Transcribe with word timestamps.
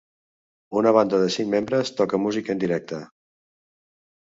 Una 0.79 0.93
banda 0.97 1.19
de 1.25 1.27
cinc 1.35 1.51
membres 1.51 1.93
toca 2.01 2.21
música 2.25 2.57
en 2.57 2.65
directe. 2.65 3.05